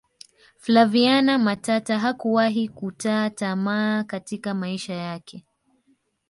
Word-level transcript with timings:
flaviana 0.57 1.37
matata 1.37 1.99
hakuwahi 1.99 2.69
kutaa 2.69 3.29
tamaa 3.29 4.03
katika 4.03 4.53
maisha 4.53 4.93
yake 4.93 5.45